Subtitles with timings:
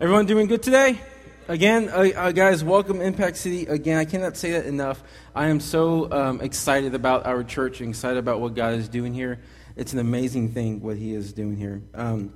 [0.00, 1.00] Everyone doing good today?
[1.48, 3.66] Again, uh, uh, guys, welcome Impact City.
[3.66, 5.02] Again, I cannot say that enough.
[5.34, 9.40] I am so um, excited about our church excited about what God is doing here.
[9.74, 11.82] It's an amazing thing what He is doing here.
[11.94, 12.32] Um,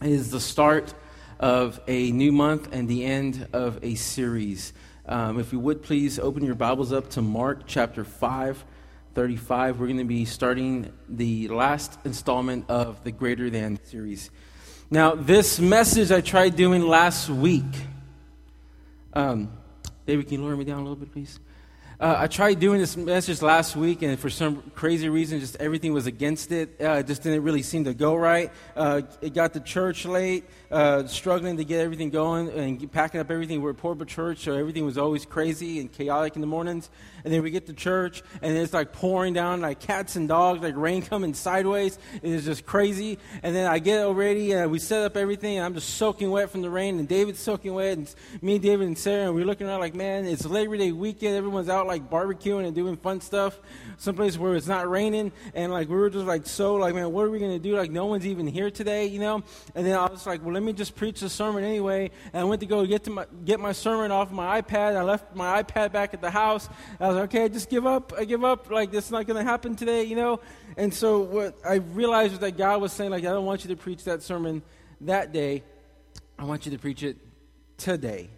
[0.00, 0.94] it is the start
[1.38, 4.72] of a new month and the end of a series.
[5.04, 8.64] Um, if you would please open your Bibles up to Mark chapter 5,
[9.12, 9.78] 35.
[9.78, 14.30] We're going to be starting the last installment of the Greater Than series.
[14.92, 17.64] Now, this message I tried doing last week.
[19.14, 19.50] Um,
[20.04, 21.40] David, can you lower me down a little bit, please?
[21.98, 25.94] Uh, I tried doing this message last week, and for some crazy reason, just everything
[25.94, 26.76] was against it.
[26.78, 28.52] Uh, it just didn't really seem to go right.
[28.76, 33.30] Uh, it got to church late, uh, struggling to get everything going and packing up
[33.30, 33.62] everything.
[33.62, 36.90] We're at Portable Church, so everything was always crazy and chaotic in the mornings.
[37.24, 40.62] And then we get to church, and it's like pouring down like cats and dogs,
[40.62, 41.98] like rain coming sideways.
[42.22, 43.18] It is just crazy.
[43.42, 46.50] And then I get ready, and we set up everything, and I'm just soaking wet
[46.50, 49.66] from the rain, and David's soaking wet, and me, David, and Sarah, and we're looking
[49.66, 51.36] around like, man, it's Labor Day weekend.
[51.36, 53.60] Everyone's out like barbecuing and doing fun stuff.
[53.98, 57.24] Someplace where it's not raining, and like we were just like so like, man, what
[57.24, 57.76] are we gonna do?
[57.76, 59.42] Like no one's even here today, you know.
[59.74, 62.10] And then I was like, well, let me just preach the sermon anyway.
[62.32, 64.96] And I went to go get to my, get my sermon off my iPad.
[64.96, 66.68] I left my iPad back at the house.
[66.98, 68.12] I was like, okay, I just give up.
[68.16, 68.70] I give up.
[68.70, 70.40] Like is not gonna happen today, you know.
[70.76, 73.68] And so what I realized was that God was saying like, I don't want you
[73.68, 74.62] to preach that sermon
[75.02, 75.62] that day.
[76.38, 77.16] I want you to preach it
[77.76, 78.30] today.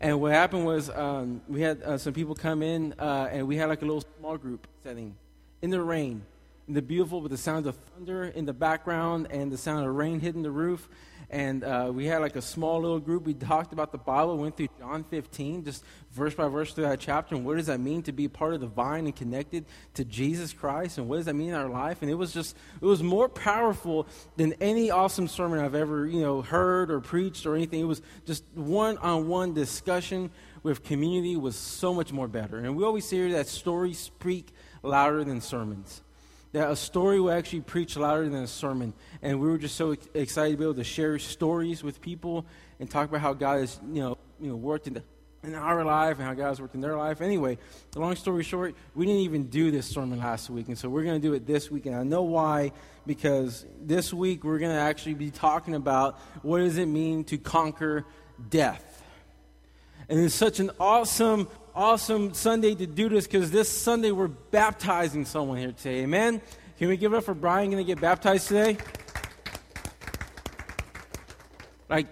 [0.00, 3.56] And what happened was um, we had uh, some people come in, uh, and we
[3.56, 5.16] had like a little small group setting
[5.62, 6.22] in the rain,
[6.68, 9.94] in the beautiful with the sounds of thunder in the background and the sound of
[9.94, 10.88] rain hitting the roof.
[11.28, 13.24] And uh, we had like a small little group.
[13.24, 17.00] We talked about the Bible, went through John 15, just verse by verse through that
[17.00, 17.34] chapter.
[17.34, 20.52] And what does that mean to be part of the vine and connected to Jesus
[20.52, 20.98] Christ?
[20.98, 22.02] And what does that mean in our life?
[22.02, 26.20] And it was just, it was more powerful than any awesome sermon I've ever, you
[26.20, 27.80] know, heard or preached or anything.
[27.80, 30.30] It was just one on one discussion
[30.62, 32.58] with community was so much more better.
[32.58, 36.02] And we always hear that stories speak louder than sermons
[36.56, 38.94] that a story will actually preach louder than a sermon.
[39.20, 42.46] And we were just so excited to be able to share stories with people
[42.80, 45.02] and talk about how God has, you know, you know worked in, the,
[45.42, 47.20] in our life and how God has worked in their life.
[47.20, 47.58] Anyway,
[47.90, 50.68] the long story short, we didn't even do this sermon last week.
[50.68, 51.84] And so we're going to do it this week.
[51.84, 52.72] And I know why,
[53.06, 57.36] because this week we're going to actually be talking about what does it mean to
[57.36, 58.06] conquer
[58.48, 59.02] death.
[60.08, 65.26] And it's such an awesome awesome Sunday to do this because this Sunday we're baptizing
[65.26, 66.00] someone here today.
[66.00, 66.40] Amen?
[66.78, 68.78] Can we give it up for Brian going to get baptized today?
[71.90, 72.06] Like,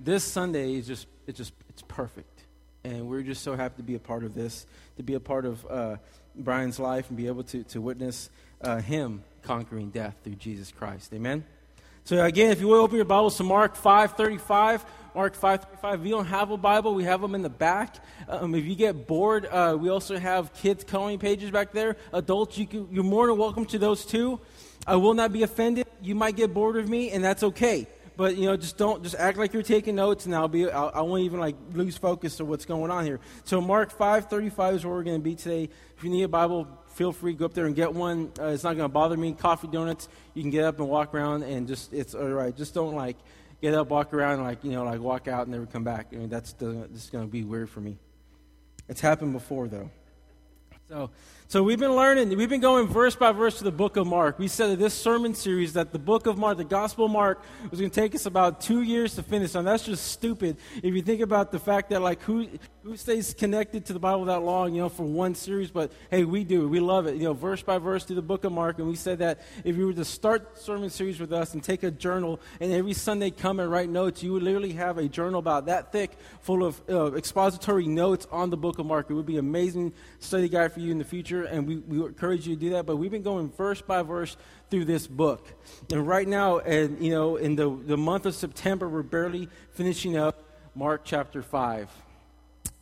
[0.00, 2.42] this Sunday is just, it's just, it's perfect.
[2.82, 4.66] And we're just so happy to be a part of this,
[4.96, 5.96] to be a part of uh,
[6.34, 8.30] Brian's life and be able to, to witness
[8.62, 11.14] uh, him conquering death through Jesus Christ.
[11.14, 11.44] Amen?
[12.02, 16.00] So again, if you will open your Bibles to Mark 5:35, Mark 5:35.
[16.00, 17.96] If you don't have a Bible, we have them in the back.
[18.28, 21.96] Um, if you get bored, uh, we also have kids coloring pages back there.
[22.12, 24.40] Adults, you can, you're more than welcome to those too.
[24.88, 25.86] I will not be offended.
[26.02, 27.86] You might get bored of me, and that's okay.
[28.16, 30.90] But you know, just don't just act like you're taking notes, and I'll be I'll,
[30.92, 33.20] I won't even like lose focus of what's going on here.
[33.44, 35.68] So Mark 5:35 is where we're going to be today.
[35.96, 38.32] If you need a Bible, feel free go up there and get one.
[38.38, 39.32] Uh, it's not going to bother me.
[39.32, 40.08] Coffee, donuts.
[40.34, 42.56] You can get up and walk around, and just it's all right.
[42.56, 43.16] Just don't like
[43.60, 46.08] get up, walk around, like you know, like walk out and never come back.
[46.12, 47.98] I mean, that's the, this is going to be weird for me.
[48.88, 49.90] It's happened before though.
[50.88, 51.10] So,
[51.48, 54.38] so we've been learning, we've been going verse by verse to the book of Mark.
[54.38, 57.42] We said in this sermon series that the book of Mark, the Gospel of Mark,
[57.70, 59.54] was going to take us about two years to finish.
[59.54, 62.48] And that's just stupid if you think about the fact that, like, who,
[62.82, 65.70] who stays connected to the Bible that long, you know, for one series?
[65.70, 66.68] But hey, we do.
[66.68, 68.78] We love it, you know, verse by verse through the book of Mark.
[68.78, 71.82] And we said that if you were to start sermon series with us and take
[71.82, 75.38] a journal and every Sunday come and write notes, you would literally have a journal
[75.38, 79.08] about that thick full of uh, expository notes on the book of Mark.
[79.08, 82.04] It would be an amazing study guide for you in the future, and we, we
[82.04, 82.84] encourage you to do that.
[82.84, 84.36] But we've been going verse by verse
[84.70, 85.46] through this book.
[85.92, 90.16] And right now, and you know, in the, the month of September, we're barely finishing
[90.16, 90.42] up
[90.74, 91.88] Mark chapter 5.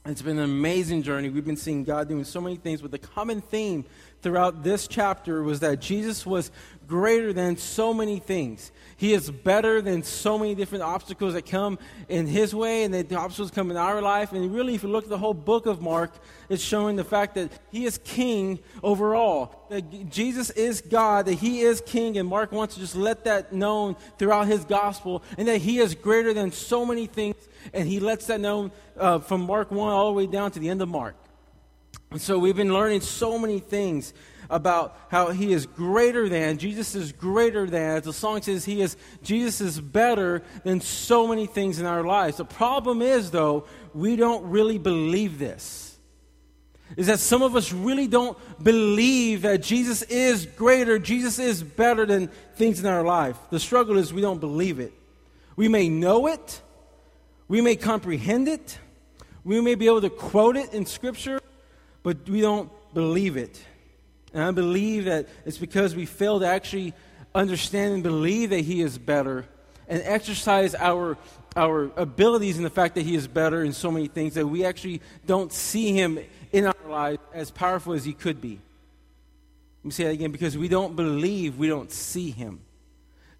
[0.04, 1.28] It's been an amazing journey.
[1.28, 3.84] We've been seeing God doing so many things, but the common theme
[4.22, 6.50] throughout this chapter was that Jesus was
[6.86, 8.70] greater than so many things.
[8.96, 11.78] He is better than so many different obstacles that come
[12.08, 14.32] in his way and the obstacles come in our life.
[14.32, 16.12] And really, if you look at the whole book of Mark,
[16.48, 19.66] it's showing the fact that he is king over all.
[19.70, 23.52] That Jesus is God, that he is king, and Mark wants to just let that
[23.52, 27.36] known throughout his gospel, and that he is greater than so many things
[27.72, 30.68] and he lets that known uh, from Mark 1 all the way down to the
[30.68, 31.14] end of Mark.
[32.12, 34.12] And so we've been learning so many things
[34.50, 37.96] about how he is greater than, Jesus is greater than.
[37.96, 42.04] As the song says, he is, Jesus is better than so many things in our
[42.04, 42.36] lives.
[42.36, 43.64] The problem is, though,
[43.94, 45.96] we don't really believe this.
[46.98, 52.04] Is that some of us really don't believe that Jesus is greater, Jesus is better
[52.04, 53.38] than things in our life.
[53.48, 54.92] The struggle is we don't believe it.
[55.56, 56.60] We may know it,
[57.48, 58.78] we may comprehend it,
[59.44, 61.40] we may be able to quote it in Scripture,
[62.02, 63.62] but we don't believe it.
[64.34, 66.94] And I believe that it's because we fail to actually
[67.34, 69.46] understand and believe that He is better
[69.88, 71.16] and exercise our,
[71.56, 74.64] our abilities in the fact that He is better in so many things that we
[74.64, 76.18] actually don't see Him
[76.52, 78.58] in our life as powerful as He could be.
[79.80, 82.60] Let me say that again because we don't believe, we don't see Him.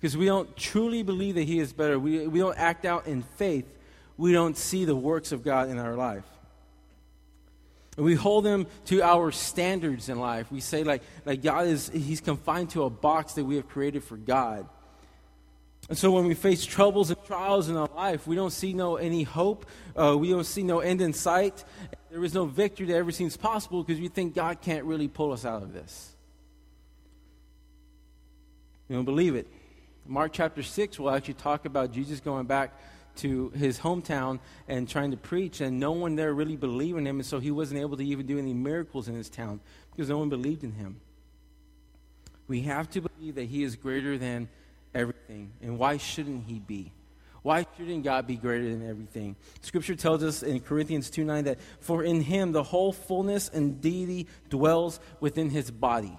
[0.01, 1.99] Because we don't truly believe that He is better.
[1.99, 3.67] We, we don't act out in faith.
[4.17, 6.25] We don't see the works of God in our life.
[7.97, 10.51] We hold him to our standards in life.
[10.51, 14.03] We say, like, like God is, he's confined to a box that we have created
[14.03, 14.67] for God.
[15.89, 18.97] And so when we face troubles and trials in our life, we don't see no
[18.97, 19.67] any hope.
[19.95, 21.65] Uh, we don't see no end in sight.
[22.11, 25.33] There is no victory that ever seems possible because we think God can't really pull
[25.33, 26.13] us out of this.
[28.89, 29.49] You don't believe it.
[30.07, 32.75] Mark chapter 6 will actually talk about Jesus going back
[33.17, 37.17] to his hometown and trying to preach, and no one there really believed in him,
[37.17, 39.61] and so he wasn't able to even do any miracles in his town
[39.91, 41.01] because no one believed in him.
[42.49, 44.49] We have to believe that he is greater than
[44.95, 45.53] everything.
[45.63, 46.93] And why shouldn't he be?
[47.43, 49.37] Why shouldn't God be greater than everything?
[49.63, 53.81] Scripture tells us in Corinthians 2 9 that for in him the whole fullness and
[53.81, 56.17] deity dwells within his body.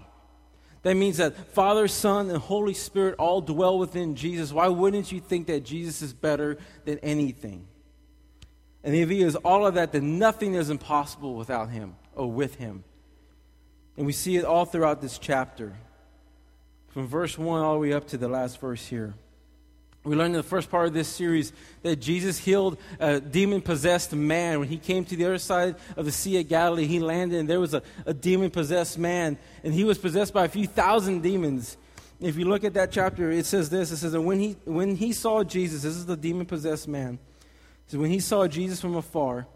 [0.84, 4.52] That means that Father, Son, and Holy Spirit all dwell within Jesus.
[4.52, 7.68] Why wouldn't you think that Jesus is better than anything?
[8.84, 12.56] And if he is all of that, then nothing is impossible without him or with
[12.56, 12.84] him.
[13.96, 15.74] And we see it all throughout this chapter,
[16.90, 19.14] from verse 1 all the way up to the last verse here.
[20.06, 24.12] We learned in the first part of this series that Jesus healed a demon possessed
[24.14, 24.60] man.
[24.60, 27.50] When he came to the other side of the Sea of Galilee, he landed and
[27.50, 31.24] there was a, a demon possessed man, and he was possessed by a few thousand
[31.24, 31.78] demons.
[32.20, 34.96] If you look at that chapter, it says this it says that when he, when
[34.98, 37.18] he saw Jesus, this is the demon possessed man,
[37.88, 39.48] so when he saw Jesus from afar,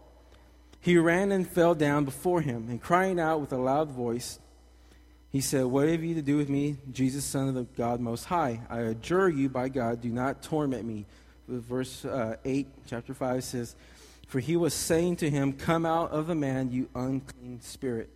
[0.80, 4.38] he ran and fell down before him, and crying out with a loud voice,
[5.30, 8.24] he said, What have you to do with me, Jesus, Son of the God Most
[8.24, 8.60] High?
[8.70, 11.06] I adjure you by God, do not torment me.
[11.46, 13.76] Verse uh, 8, chapter 5 says,
[14.26, 18.10] For he was saying to him, Come out of the man, you unclean spirit.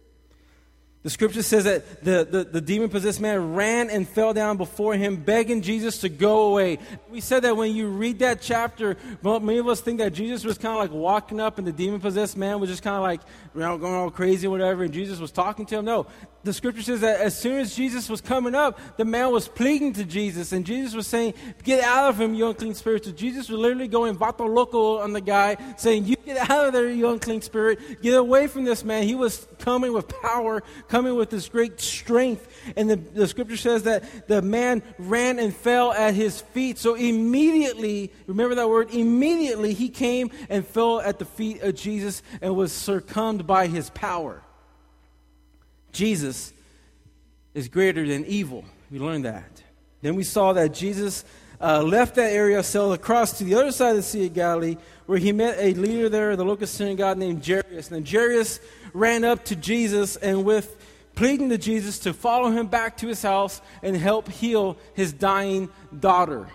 [1.02, 4.94] The scripture says that the, the, the demon possessed man ran and fell down before
[4.94, 6.78] him, begging Jesus to go away.
[7.10, 10.58] We said that when you read that chapter, many of us think that Jesus was
[10.58, 13.20] kind of like walking up and the demon possessed man was just kind of like
[13.54, 15.84] going all crazy whatever, and Jesus was talking to him.
[15.84, 16.06] No,
[16.44, 19.92] the scripture says that as soon as Jesus was coming up, the man was pleading
[19.94, 23.04] to Jesus, and Jesus was saying, Get out of him, you unclean spirit.
[23.04, 26.72] So Jesus was literally going vato loco on the guy, saying, You get out of
[26.72, 28.02] there, you unclean spirit.
[28.02, 29.04] Get away from this man.
[29.04, 32.48] He was coming with power, coming with this great strength.
[32.76, 36.78] And the, the scripture says that the man ran and fell at his feet.
[36.78, 42.22] So immediately, remember that word, immediately he came and fell at the feet of Jesus
[42.40, 42.72] and was
[43.42, 44.42] by his power.
[45.92, 46.52] Jesus
[47.54, 48.64] is greater than evil.
[48.90, 49.62] We learned that.
[50.00, 51.24] Then we saw that Jesus
[51.60, 54.76] uh, left that area, sailed across to the other side of the Sea of Galilee,
[55.06, 57.90] where he met a leader there, the local synagogue named Jairus.
[57.90, 58.60] And Jairus
[58.92, 60.76] ran up to Jesus and with
[61.14, 65.68] pleading to Jesus to follow him back to his house and help heal his dying
[65.98, 66.48] daughter.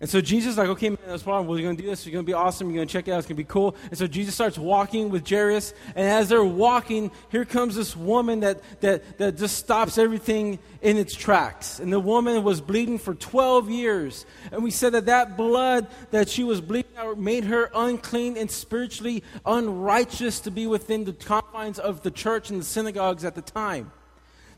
[0.00, 1.48] And so Jesus is like, okay, man, that's problem.
[1.48, 2.06] We're going to do this.
[2.06, 2.68] You're going to be awesome.
[2.68, 3.18] You're going to check it out.
[3.18, 3.74] It's going to be cool.
[3.90, 5.74] And so Jesus starts walking with Jairus.
[5.96, 10.98] And as they're walking, here comes this woman that, that, that just stops everything in
[10.98, 11.80] its tracks.
[11.80, 14.24] And the woman was bleeding for 12 years.
[14.52, 18.48] And we said that that blood that she was bleeding out made her unclean and
[18.48, 23.42] spiritually unrighteous to be within the confines of the church and the synagogues at the
[23.42, 23.90] time.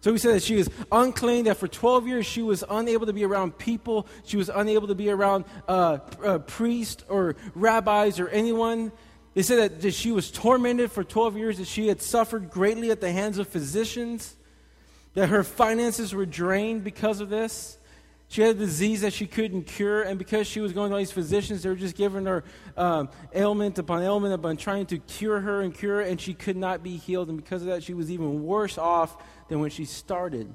[0.01, 3.13] So we said that she was unclean, that for 12 years she was unable to
[3.13, 4.07] be around people.
[4.25, 8.93] She was unable to be around uh, uh, priests or rabbis or anyone.
[9.35, 12.91] They said that, that she was tormented for 12 years, that she had suffered greatly
[12.91, 14.37] at the hands of physicians,
[15.15, 17.77] that her finances were drained because of this.
[18.29, 21.01] She had a disease that she couldn't cure, and because she was going to all
[21.01, 22.45] these physicians, they were just giving her
[22.77, 26.57] um, ailment upon ailment upon trying to cure her and cure her, and she could
[26.57, 27.29] not be healed.
[27.29, 29.17] And because of that, she was even worse off
[29.51, 30.55] than when she started.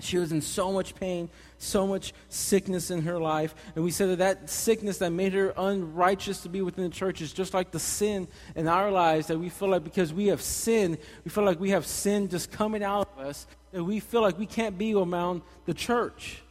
[0.00, 1.28] She was in so much pain,
[1.58, 3.54] so much sickness in her life.
[3.76, 7.20] And we said that that sickness that made her unrighteous to be within the church
[7.20, 8.26] is just like the sin
[8.56, 11.70] in our lives that we feel like because we have sin, we feel like we
[11.70, 15.42] have sin just coming out of us, that we feel like we can't be around
[15.66, 16.42] the church.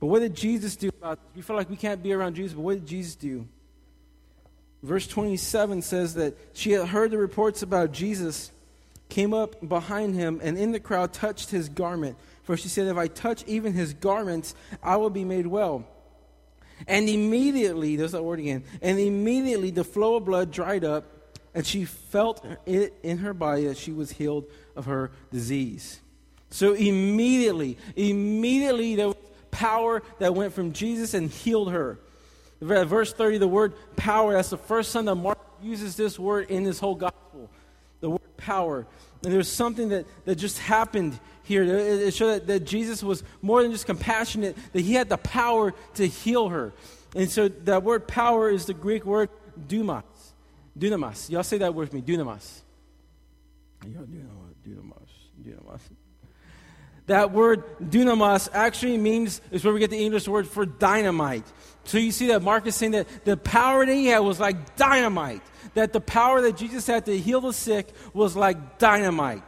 [0.00, 1.36] But what did Jesus do about this?
[1.36, 3.46] We feel like we can't be around Jesus, but what did Jesus do?
[4.82, 8.50] Verse 27 says that she had heard the reports about Jesus
[9.08, 12.16] came up behind him and in the crowd touched his garment.
[12.42, 15.86] For she said, If I touch even his garments, I will be made well.
[16.86, 21.04] And immediately, there's that word again, and immediately the flow of blood dried up,
[21.54, 24.44] and she felt it in her body that she was healed
[24.76, 26.00] of her disease.
[26.50, 29.16] So immediately, immediately there was
[29.50, 31.98] power that went from Jesus and healed her.
[32.60, 36.64] Verse 30, the word power, that's the first time that Mark uses this word in
[36.64, 37.50] this whole gospel.
[38.48, 38.86] Power.
[39.22, 41.62] And there's something that, that just happened here.
[41.64, 45.74] It showed that, that Jesus was more than just compassionate, that he had the power
[45.96, 46.72] to heal her.
[47.14, 49.28] And so that word power is the Greek word
[49.68, 50.02] dunamis.
[50.78, 51.28] Dunamis.
[51.28, 52.00] Y'all say that word with me.
[52.00, 52.62] Dunamis.
[53.84, 54.06] Dunamis.
[54.66, 55.10] Dunamis.
[55.42, 55.80] Dunamis.
[57.06, 61.44] That word dunamis actually means, is where we get the English word for dynamite.
[61.84, 64.76] So you see that Mark is saying that the power that he had was like
[64.76, 65.42] dynamite.
[65.78, 69.44] That the power that Jesus had to heal the sick was like dynamite.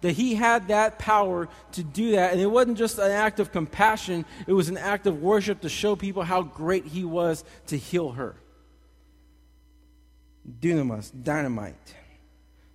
[0.00, 2.32] That he had that power to do that.
[2.32, 5.68] And it wasn't just an act of compassion, it was an act of worship to
[5.68, 8.34] show people how great he was to heal her.
[10.60, 11.94] Dunamis, dynamite.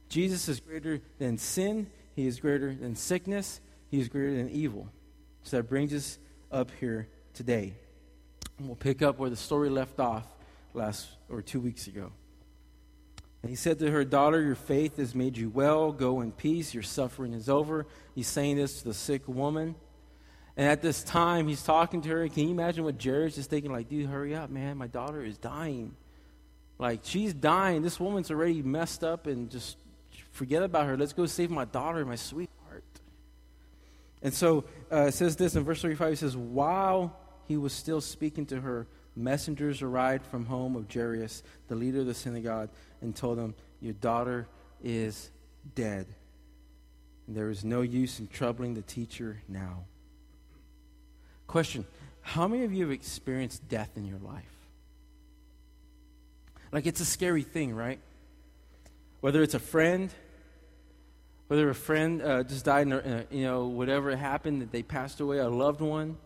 [0.08, 3.60] Jesus is greater than sin, he is greater than sickness,
[3.92, 4.88] he is greater than evil.
[5.44, 6.20] So that brings us
[6.54, 7.74] up here today.
[8.58, 10.26] And we'll pick up where the story left off
[10.74, 12.14] last or two weeks ago.
[13.44, 15.92] And he said to her, Daughter, your faith has made you well.
[15.92, 16.74] Go in peace.
[16.74, 17.86] Your suffering is over.
[18.16, 19.76] He's saying this to the sick woman.
[20.56, 22.28] And at this time, he's talking to her.
[22.30, 23.72] Can you imagine what Jairus' just thinking?
[23.72, 24.78] Like, dude, hurry up, man.
[24.78, 25.96] My daughter is dying.
[26.80, 27.82] Like, she's dying.
[27.82, 29.78] This woman's already messed up and just
[30.32, 30.96] forget about her.
[30.96, 32.84] Let's go save my daughter, my sweetheart.
[34.22, 38.00] and so uh, it says this in verse 35 it says, While he was still
[38.00, 42.70] speaking to her, messengers arrived from home of Jairus, the leader of the synagogue,
[43.01, 44.48] and told him, Your daughter
[44.84, 45.29] is
[45.75, 46.08] dead.
[47.27, 49.86] And there is no use in troubling the teacher now.
[51.48, 51.86] Question
[52.22, 54.43] How many of you have experienced death in your life?
[56.72, 58.00] Like it's a scary thing, right?
[59.22, 60.10] Whether it's a friend,
[61.48, 65.20] whether a friend uh, just died, in a, you know, whatever happened, that they passed
[65.20, 66.17] away, a loved one,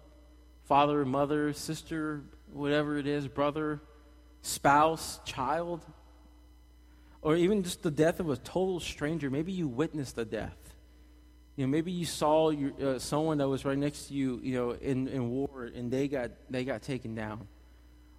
[0.63, 2.21] father, mother, sister,
[2.57, 3.81] whatever it is, brother,
[4.41, 5.85] spouse, child,
[7.21, 9.29] or even just the death of a total stranger.
[9.29, 10.57] Maybe you witnessed a death.
[11.55, 14.53] You know, maybe you saw your, uh, someone that was right next to you, you
[14.53, 17.47] know, in, in war, and they got they got taken down.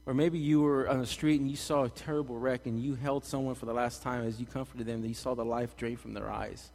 [0.07, 2.95] Or maybe you were on the street and you saw a terrible wreck, and you
[2.97, 5.03] held someone for the last time as you comforted them.
[5.03, 6.71] That you saw the life drain from their eyes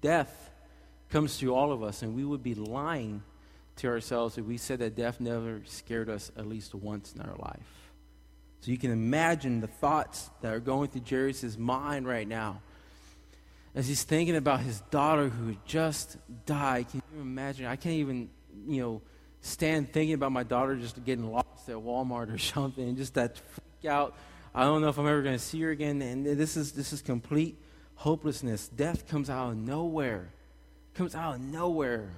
[0.00, 0.50] death
[1.10, 3.22] comes to all of us, and we would be lying
[3.76, 7.36] to ourselves if we said that death never scared us at least once in our
[7.36, 7.90] life.
[8.60, 12.62] So you can imagine the thoughts that are going through Jairus' mind right now
[13.74, 16.16] as he's thinking about his daughter who just
[16.46, 16.88] died.
[16.90, 17.66] Can you imagine?
[17.66, 18.30] I can't even,
[18.66, 19.02] you know,
[19.42, 23.90] stand thinking about my daughter just getting lost at Walmart or something, just that freak
[23.90, 24.16] out.
[24.54, 26.00] I don't know if I'm ever going to see her again.
[26.00, 27.56] And this is this is complete
[27.96, 28.68] hopelessness.
[28.68, 30.30] Death comes out of nowhere.
[30.94, 32.08] Comes out of nowhere.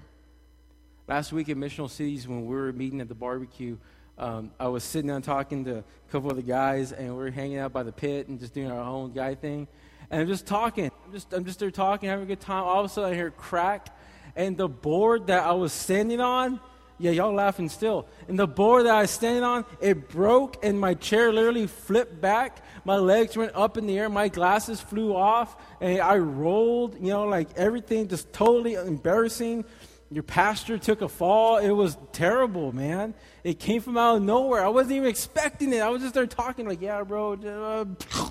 [1.08, 3.78] Last week at Missional Cities, when we were meeting at the barbecue,
[4.18, 7.30] um, I was sitting down talking to a couple of the guys, and we are
[7.30, 9.68] hanging out by the pit and just doing our own guy thing.
[10.10, 10.90] And I'm just talking.
[11.06, 12.62] I'm just, I'm just there talking, having a good time.
[12.62, 13.88] All of a sudden, I hear crack,
[14.36, 16.60] and the board that I was standing on
[17.00, 18.06] yeah, y'all laughing still.
[18.26, 22.20] And the board that I was standing on, it broke, and my chair literally flipped
[22.20, 22.64] back.
[22.84, 24.08] My legs went up in the air.
[24.08, 26.96] My glasses flew off, and I rolled.
[26.96, 29.64] You know, like everything just totally embarrassing.
[30.10, 31.58] Your pastor took a fall.
[31.58, 33.14] It was terrible, man.
[33.44, 34.64] It came from out of nowhere.
[34.64, 35.80] I wasn't even expecting it.
[35.80, 37.84] I was just there talking, like, yeah, bro, uh,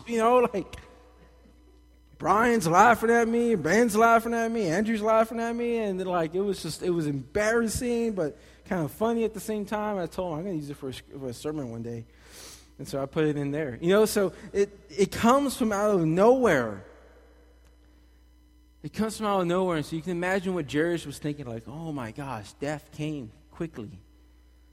[0.08, 0.76] you know, like.
[2.20, 6.42] Brian's laughing at me, Ben's laughing at me, Andrew's laughing at me, and like it
[6.42, 9.98] was just it was embarrassing, but kind of funny at the same time.
[9.98, 12.06] I told him I'm going to use it for a, for a sermon one day.
[12.80, 13.78] And so I put it in there.
[13.82, 16.84] You know, so it, it comes from out of nowhere.
[18.84, 19.78] It comes from out of nowhere.
[19.78, 23.32] And so you can imagine what Jairus was thinking like, oh my gosh, death came
[23.52, 23.90] quickly.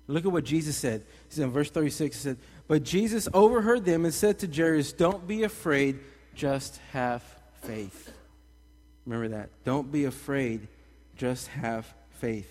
[0.07, 1.03] Look at what Jesus said.
[1.29, 2.37] He said in verse 36, he said,
[2.69, 5.99] But Jesus overheard them and said to Jairus, Don't be afraid,
[6.35, 7.23] just have
[7.63, 8.13] faith.
[9.07, 9.51] Remember that.
[9.65, 10.69] Don't be afraid,
[11.17, 12.51] just have faith.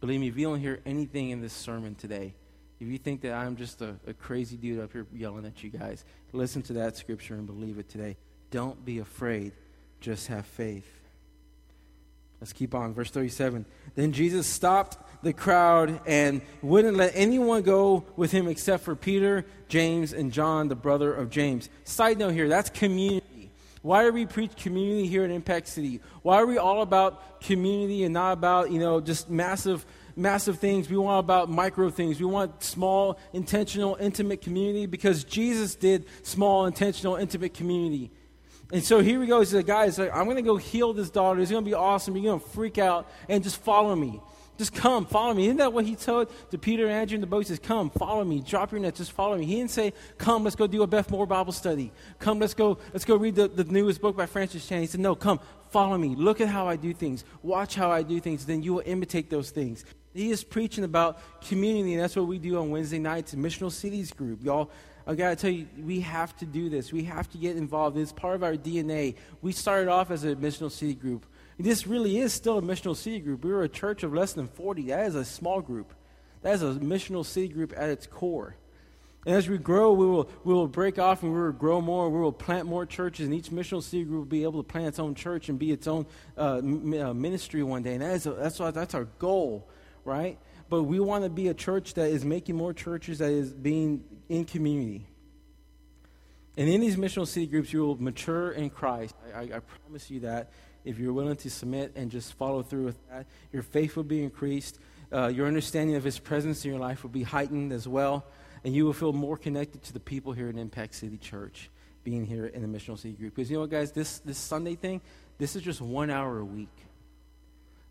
[0.00, 2.34] Believe me, if you don't hear anything in this sermon today,
[2.80, 5.70] if you think that I'm just a, a crazy dude up here yelling at you
[5.70, 8.16] guys, listen to that scripture and believe it today.
[8.50, 9.52] Don't be afraid,
[10.04, 10.90] just have faith.
[12.40, 12.92] Let's keep on.
[12.92, 13.64] Verse 37.
[13.94, 19.46] Then Jesus stopped the crowd and wouldn't let anyone go with him except for Peter,
[19.68, 21.70] James, and John, the brother of James.
[21.84, 23.50] Side note here that's community.
[23.80, 26.00] Why are we preach community here at Impact City?
[26.22, 30.88] Why are we all about community and not about, you know, just massive massive things.
[30.88, 32.20] We want about micro things.
[32.20, 38.12] We want small, intentional, intimate community because Jesus did small, intentional, intimate community.
[38.72, 39.40] And so here we go.
[39.40, 41.40] He said, guys, I'm going to go heal this daughter.
[41.40, 42.16] It's going to be awesome.
[42.16, 44.20] You're going to freak out and just follow me.
[44.56, 45.46] Just come, follow me.
[45.46, 47.40] Isn't that what he told to Peter and Andrew in the boat?
[47.40, 48.40] He says, Come, follow me.
[48.40, 49.44] Drop your net, just follow me.
[49.46, 51.90] He didn't say, Come, let's go do a Beth Moore Bible study.
[52.20, 54.80] Come, let's go, let's go read the, the newest book by Francis Chan.
[54.80, 55.40] He said, No, come,
[55.70, 56.14] follow me.
[56.14, 57.24] Look at how I do things.
[57.42, 58.46] Watch how I do things.
[58.46, 59.84] Then you will imitate those things.
[60.14, 63.72] He is preaching about community, and that's what we do on Wednesday nights in Missional
[63.72, 64.44] Cities Group.
[64.44, 64.70] Y'all,
[65.06, 66.92] I got to tell you, we have to do this.
[66.92, 67.98] We have to get involved.
[67.98, 69.16] It's part of our DNA.
[69.42, 71.26] We started off as a missional city group.
[71.58, 73.44] This really is still a missional city group.
[73.44, 74.88] We were a church of less than 40.
[74.88, 75.92] That is a small group.
[76.42, 78.56] That is a missional city group at its core.
[79.26, 82.10] And as we grow, we will, we will break off and we will grow more.
[82.10, 84.88] We will plant more churches, and each missional city group will be able to plant
[84.88, 86.06] its own church and be its own
[86.36, 87.94] uh, uh, ministry one day.
[87.94, 89.66] And that is a, that's, that's our goal,
[90.04, 90.38] right?
[90.68, 94.04] But we want to be a church that is making more churches, that is being
[94.28, 95.06] in community.
[96.56, 99.14] And in these missional city groups, you will mature in Christ.
[99.34, 100.50] I, I, promise you that
[100.84, 104.22] if you're willing to submit and just follow through with that, your faith will be
[104.22, 104.78] increased.
[105.12, 108.24] Uh, your understanding of His presence in your life will be heightened as well.
[108.62, 111.70] And you will feel more connected to the people here at Impact City Church,
[112.04, 113.34] being here in the Missional City Group.
[113.34, 113.92] Because you know what, guys?
[113.92, 115.00] This, this Sunday thing,
[115.38, 116.70] this is just one hour a week.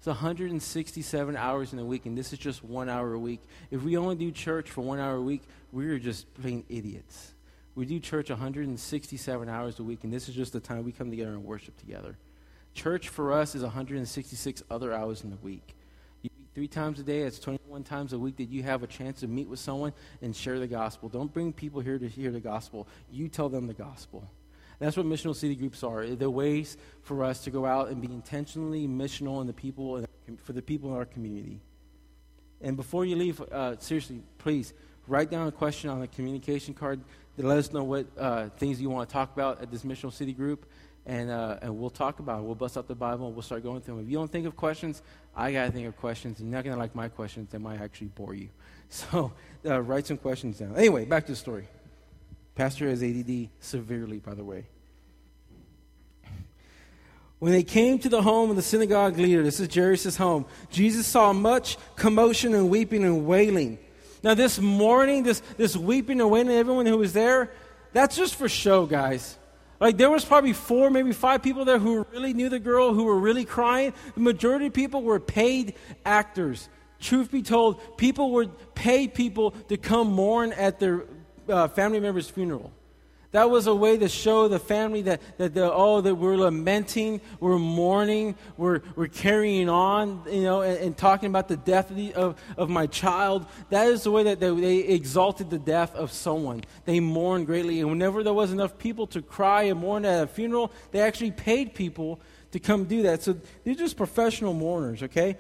[0.04, 3.40] It's 167 hours in a week, and this is just one hour a week.
[3.72, 7.34] If we only do church for one hour a week, we're just plain idiots.
[7.74, 11.10] We do church 167 hours a week, and this is just the time we come
[11.10, 12.18] together and worship together.
[12.74, 15.74] Church for us is 166 other hours in the week.
[16.22, 18.88] You meet three times a day, it's 21 times a week that you have a
[18.88, 21.08] chance to meet with someone and share the gospel.
[21.08, 22.90] Don't bring people here to hear the gospel.
[23.10, 24.28] You tell them the gospel.
[24.80, 26.06] That's what missional city groups are.
[26.08, 30.06] They're ways for us to go out and be intentionally missional in the people
[30.44, 31.62] for the people in our community.
[32.62, 34.74] And before you leave, uh, seriously, please
[35.08, 37.02] write down a question on a communication card
[37.38, 40.14] to let us know what uh, things you want to talk about at this missional
[40.14, 40.66] city group
[41.06, 42.44] and, uh, and we'll talk about it.
[42.44, 44.06] We'll bust out the Bible and we'll start going through them.
[44.06, 45.02] If you don't think of questions,
[45.36, 46.40] I got to think of questions.
[46.40, 48.50] You're not going to like my questions, they might actually bore you.
[48.90, 49.34] So
[49.66, 50.76] uh, write some questions down.
[50.76, 51.68] Anyway, back to the story.
[52.56, 54.68] Pastor has ADD severely, by the way.
[57.40, 61.06] When they came to the home of the synagogue leader, this is Jairus' home, Jesus
[61.06, 63.80] saw much commotion and weeping and wailing.
[64.24, 67.52] Now, this morning, this, this weeping and wailing, everyone who was there,
[67.92, 69.38] that's just for show, guys.
[69.80, 73.04] Like there was probably four, maybe five people there who really knew the girl, who
[73.04, 73.94] were really crying.
[74.16, 76.70] The majority of people were paid actors.
[77.02, 81.04] Truth be told, people would pay people to come mourn at their
[81.50, 82.72] uh, family member's funeral.
[83.34, 87.20] That was a way to show the family that, that the, oh, that we're lamenting,
[87.40, 91.98] we're mourning, we're, we're carrying on, you know, and, and talking about the death of,
[91.98, 93.48] the, of, of my child.
[93.72, 96.62] That is the way that they, they exalted the death of someone.
[96.86, 97.80] They mourned greatly.
[97.80, 101.32] And whenever there was enough people to cry and mourn at a funeral, they actually
[101.32, 103.24] paid people to come do that.
[103.24, 105.38] So they're just professional mourners, okay?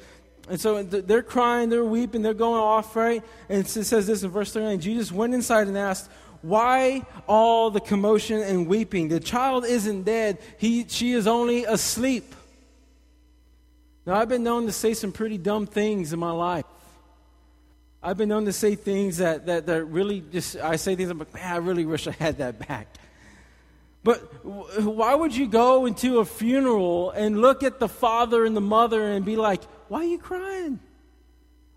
[0.49, 3.23] And so they're crying, they're weeping, they're going off, right?
[3.47, 6.09] And it says this in verse 39 Jesus went inside and asked,
[6.41, 9.07] why all the commotion and weeping?
[9.07, 12.35] The child isn't dead, he, she is only asleep.
[14.05, 16.65] Now, I've been known to say some pretty dumb things in my life.
[18.01, 21.19] I've been known to say things that, that, that really just, I say things, I'm
[21.19, 22.97] like, man, I really wish I had that back.
[24.03, 28.61] But why would you go into a funeral and look at the father and the
[28.61, 30.79] mother and be like, why are you crying?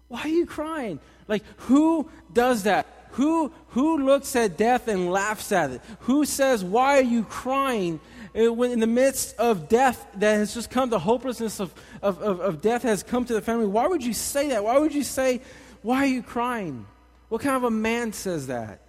[0.08, 0.98] Why are you crying?
[1.28, 2.86] Like, who does that?
[3.12, 5.80] Who, who looks at death and laughs at it?
[6.00, 7.98] Who says, Why are you crying?
[8.38, 12.20] Uh, when in the midst of death that has just come, the hopelessness of, of,
[12.20, 13.66] of, of death has come to the family.
[13.66, 14.62] Why would you say that?
[14.62, 15.40] Why would you say,
[15.80, 16.86] Why are you crying?
[17.30, 18.85] What kind of a man says that?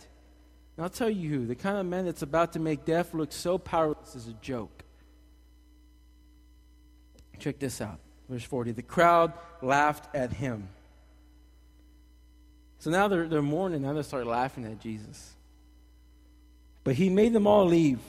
[0.77, 1.45] And I'll tell you who.
[1.47, 4.83] The kind of man that's about to make death look so powerless is a joke.
[7.39, 7.99] Check this out.
[8.29, 8.71] Verse 40.
[8.71, 10.69] The crowd laughed at him.
[12.79, 13.81] So now they're, they're mourning.
[13.81, 15.33] Now they start laughing at Jesus.
[16.83, 17.99] But he made them all leave.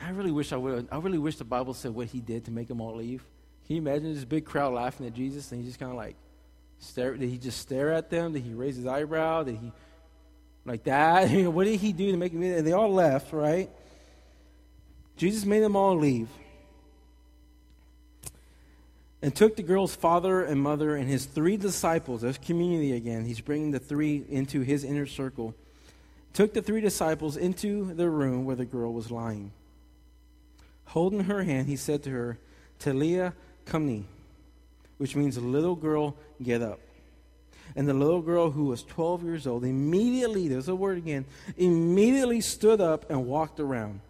[0.00, 0.88] I really wish I would.
[0.92, 3.24] I really wish the Bible said what he did to make them all leave.
[3.66, 6.16] Can you imagine this big crowd laughing at Jesus and he just kind of like
[6.78, 7.16] stare?
[7.16, 8.32] Did he just stare at them?
[8.32, 9.42] Did he raise his eyebrow?
[9.42, 9.72] Did he
[10.66, 11.30] like that?
[11.52, 12.42] what did he do to make them?
[12.42, 13.70] And they all left, right?
[15.16, 16.28] Jesus made them all leave
[19.22, 22.20] and took the girl's father and mother and his three disciples.
[22.20, 23.24] There's community again.
[23.24, 25.54] He's bringing the three into his inner circle.
[26.32, 29.52] Took the three disciples into the room where the girl was lying.
[30.86, 32.38] Holding her hand, he said to her,
[32.78, 33.32] Talitha
[33.64, 34.04] cumi,
[34.98, 36.78] which means little girl, get up.
[37.74, 41.24] And the little girl, who was 12 years old, immediately, there's a word again,
[41.56, 44.00] immediately stood up and walked around.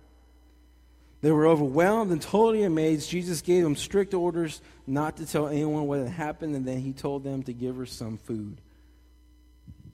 [1.22, 3.10] They were overwhelmed and totally amazed.
[3.10, 6.92] Jesus gave them strict orders not to tell anyone what had happened, and then he
[6.92, 8.60] told them to give her some food.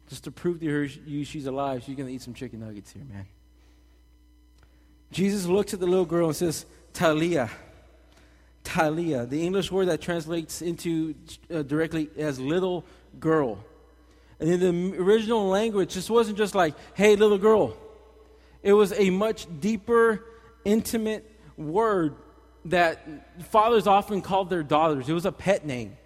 [0.08, 2.92] Just to prove to her you she's alive, she's going to eat some chicken nuggets
[2.92, 3.26] here, man.
[5.10, 7.50] Jesus looks at the little girl and says, Talitha.
[8.64, 11.14] Talitha, The English word that translates into
[11.52, 12.84] uh, directly as little
[13.18, 13.58] girl.
[14.40, 17.76] And in the original language, this wasn't just like, hey, little girl.
[18.62, 20.24] It was a much deeper
[20.64, 22.16] intimate word
[22.66, 25.08] that fathers often called their daughters.
[25.08, 25.96] It was a pet name.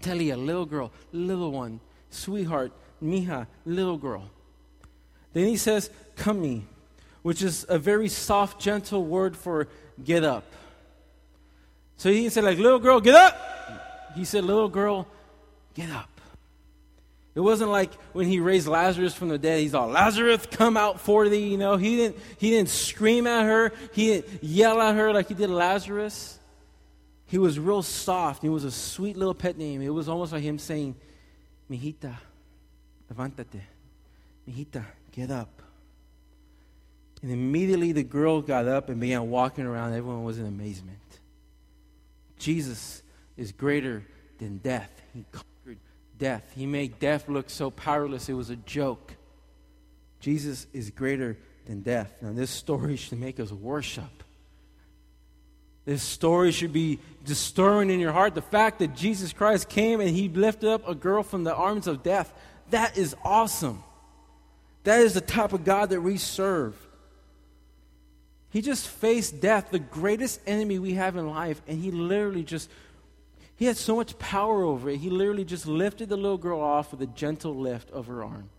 [0.00, 4.30] Telia, little girl, little one, sweetheart, mija, little girl.
[5.32, 6.66] Then he says, cumi,
[7.22, 9.68] which is a very soft, gentle word for
[10.02, 10.44] get up.
[11.96, 14.12] So he didn't say, like, little girl, get up.
[14.14, 15.06] He said, little girl,
[15.74, 16.13] get up.
[17.34, 21.00] It wasn't like when he raised Lazarus from the dead, he's all, Lazarus, come out
[21.00, 21.48] for thee.
[21.48, 25.28] You know, he didn't, he didn't scream at her, he didn't yell at her like
[25.28, 26.38] he did Lazarus.
[27.26, 28.44] He was real soft.
[28.44, 29.82] It was a sweet little pet name.
[29.82, 30.94] It was almost like him saying,
[31.68, 32.14] Mijita,
[33.12, 33.62] levántate.
[34.48, 35.62] Mijita, get up.
[37.22, 39.94] And immediately the girl got up and began walking around.
[39.94, 40.98] Everyone was in amazement.
[42.38, 43.02] Jesus
[43.36, 44.04] is greater
[44.38, 44.90] than death.
[45.14, 45.24] He
[46.18, 46.52] death.
[46.54, 49.14] He made death look so powerless, it was a joke.
[50.20, 52.12] Jesus is greater than death.
[52.20, 54.22] Now, this story should make us worship.
[55.84, 58.34] This story should be disturbing in your heart.
[58.34, 61.86] The fact that Jesus Christ came and he lifted up a girl from the arms
[61.86, 62.32] of death,
[62.70, 63.82] that is awesome.
[64.84, 66.74] That is the type of God that we serve.
[68.48, 72.70] He just faced death, the greatest enemy we have in life, and he literally just
[73.56, 74.98] he had so much power over it.
[74.98, 78.50] He literally just lifted the little girl off with a gentle lift of her arm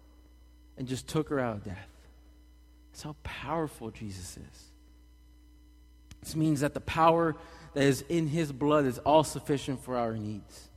[0.78, 1.90] and just took her out of death.
[2.92, 4.72] That's how powerful Jesus is.
[6.22, 7.36] This means that the power
[7.74, 10.70] that is in his blood is all sufficient for our needs.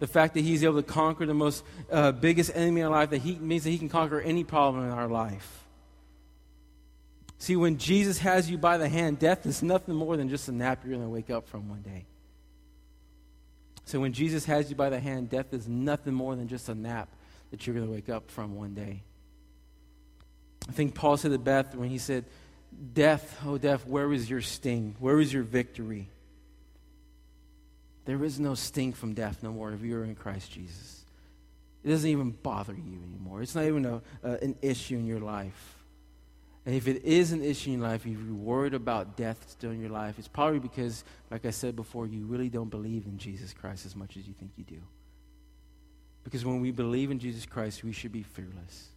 [0.00, 3.10] The fact that he's able to conquer the most uh, biggest enemy in our life,
[3.10, 5.64] that he means that he can conquer any problem in our life.
[7.38, 10.52] See, when Jesus has you by the hand, death is nothing more than just a
[10.52, 12.04] nap you're going to wake up from one day.
[13.90, 16.76] So when Jesus has you by the hand, death is nothing more than just a
[16.76, 17.08] nap
[17.50, 19.02] that you're going to wake up from one day.
[20.68, 22.24] I think Paul said it best when he said,
[22.94, 24.94] Death, oh death, where is your sting?
[25.00, 26.08] Where is your victory?
[28.04, 31.04] There is no sting from death no more if you are in Christ Jesus.
[31.82, 33.42] It doesn't even bother you anymore.
[33.42, 35.79] It's not even a, uh, an issue in your life.
[36.66, 39.70] And if it is an issue in your life, if you're worried about death still
[39.70, 43.16] in your life, it's probably because, like I said before, you really don't believe in
[43.16, 44.80] Jesus Christ as much as you think you do.
[46.22, 48.88] Because when we believe in Jesus Christ, we should be fearless.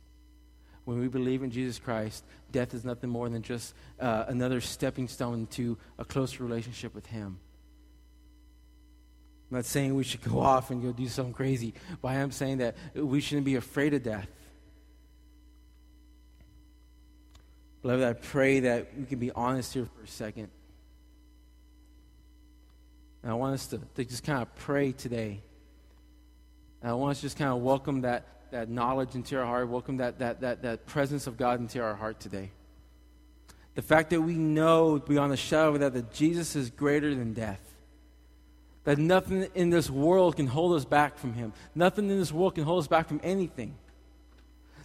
[0.83, 5.07] When we believe in Jesus Christ, death is nothing more than just uh, another stepping
[5.07, 7.39] stone to a closer relationship with Him.
[9.49, 12.31] I'm not saying we should go off and go do something crazy, but I am
[12.31, 14.27] saying that we shouldn't be afraid of death.
[17.83, 20.47] Beloved, I pray that we can be honest here for a second.
[23.21, 25.41] And I want us to, to just kind of pray today.
[26.81, 29.67] And I want us to just kind of welcome that, that knowledge into our heart,
[29.67, 32.51] welcome that, that, that, that presence of God into our heart today.
[33.75, 37.33] The fact that we know beyond a shadow of that that Jesus is greater than
[37.33, 37.59] death.
[38.85, 41.51] That nothing in this world can hold us back from Him.
[41.75, 43.75] Nothing in this world can hold us back from anything.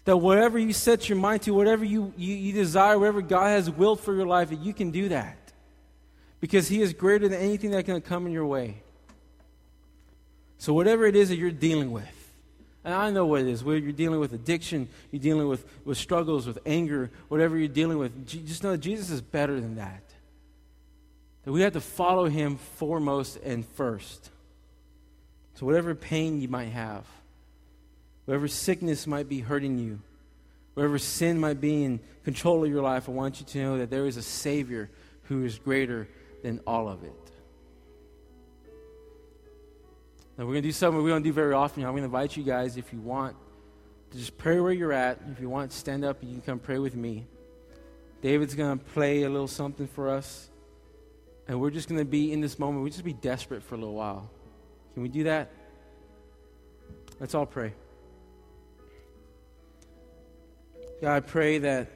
[0.08, 3.70] That whatever you set your mind to, whatever you, you, you desire, whatever God has
[3.70, 5.36] willed for your life, that you can do that.
[6.40, 8.80] Because He is greater than anything that can come in your way.
[10.56, 12.32] So, whatever it is that you're dealing with,
[12.86, 15.98] and I know what it is, whether you're dealing with addiction, you're dealing with, with
[15.98, 20.04] struggles, with anger, whatever you're dealing with, just know that Jesus is better than that.
[21.42, 24.30] That we have to follow Him foremost and first.
[25.56, 27.04] So, whatever pain you might have,
[28.28, 29.98] whatever sickness might be hurting you,
[30.74, 33.88] whatever sin might be in control of your life, I want you to know that
[33.88, 34.90] there is a Savior
[35.22, 36.06] who is greater
[36.42, 37.14] than all of it.
[40.36, 41.82] Now, we're going to do something we don't do very often.
[41.84, 43.34] I'm going to invite you guys, if you want,
[44.10, 45.20] to just pray where you're at.
[45.32, 47.24] If you want, stand up and you can come pray with me.
[48.20, 50.50] David's going to play a little something for us.
[51.48, 53.78] And we're just going to be in this moment, we just be desperate for a
[53.78, 54.28] little while.
[54.92, 55.50] Can we do that?
[57.18, 57.72] Let's all pray.
[61.00, 61.86] God, I pray that,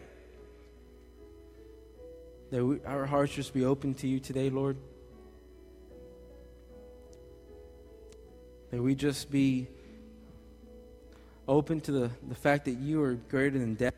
[2.52, 4.76] that we, our hearts just be open to you today, Lord.
[8.70, 9.66] That we just be
[11.48, 13.94] open to the, the fact that you are greater than death,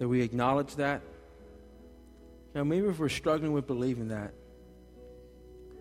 [0.00, 1.02] that we acknowledge that.
[2.56, 4.34] Now, maybe if we're struggling with believing that,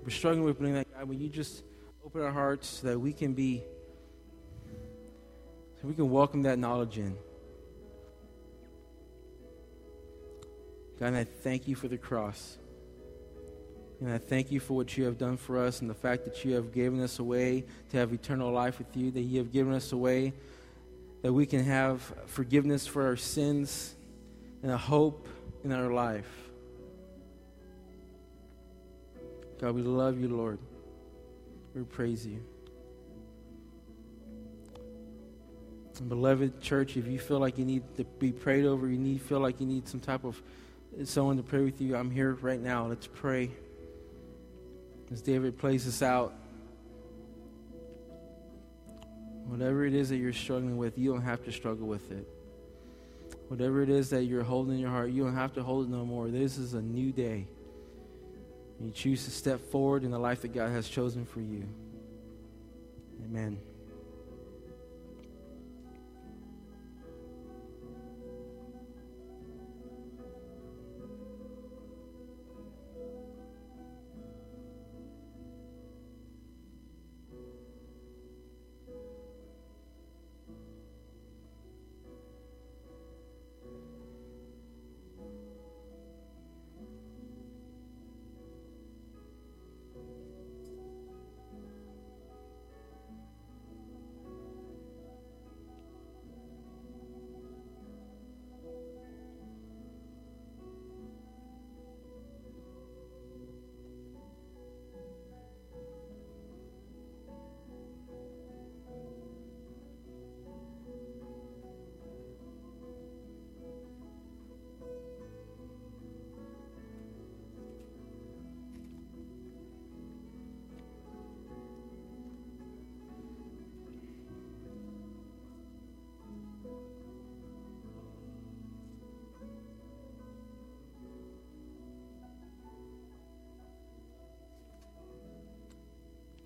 [0.03, 1.63] we're struggling with believing that, God, will you just
[2.05, 3.63] open our hearts so that we can be,
[5.81, 7.17] so we can welcome that knowledge in.
[10.99, 12.57] God, and I thank you for the cross.
[14.01, 16.43] And I thank you for what you have done for us and the fact that
[16.43, 19.51] you have given us a way to have eternal life with you, that you have
[19.51, 20.33] given us a way
[21.21, 23.95] that we can have forgiveness for our sins
[24.61, 25.27] and a hope
[25.63, 26.29] in our life.
[29.59, 30.59] God, we love you, Lord.
[31.73, 32.43] We praise you.
[35.97, 39.21] And beloved church, if you feel like you need to be prayed over, you need
[39.21, 40.41] feel like you need some type of
[41.03, 42.87] someone to pray with you, I'm here right now.
[42.87, 43.51] Let's pray.
[45.11, 46.33] As David plays this out,
[49.45, 52.27] whatever it is that you're struggling with, you don't have to struggle with it.
[53.49, 55.91] Whatever it is that you're holding in your heart, you don't have to hold it
[55.91, 56.29] no more.
[56.29, 57.47] This is a new day.
[58.81, 61.67] You choose to step forward in the life that God has chosen for you.
[63.23, 63.59] Amen.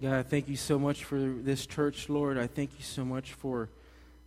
[0.02, 2.38] God, I thank you so much for this church, Lord.
[2.38, 3.70] I thank you so much for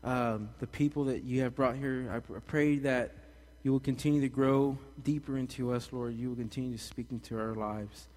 [0.04, 2.11] um, the people that you have brought here.
[2.12, 3.14] I, I pray that
[3.62, 6.14] you will continue to grow deeper into us, Lord.
[6.14, 8.08] You will continue to speak into our lives.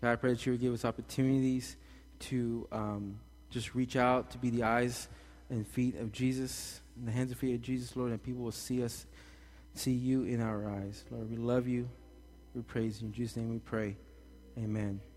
[0.00, 1.76] God, I pray that you will give us opportunities
[2.20, 3.18] to um,
[3.50, 5.08] just reach out, to be the eyes
[5.50, 8.52] and feet of Jesus, and the hands and feet of Jesus, Lord, and people will
[8.52, 9.04] see us,
[9.74, 11.04] see you in our eyes.
[11.10, 11.90] Lord, we love you.
[12.54, 13.08] We praise you.
[13.08, 13.96] In Jesus' name we pray.
[14.56, 15.11] Amen.